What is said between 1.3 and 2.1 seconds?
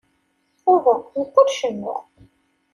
ur cennuɣ.